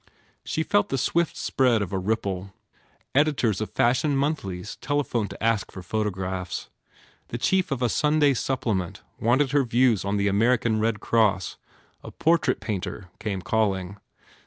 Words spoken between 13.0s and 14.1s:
came calling.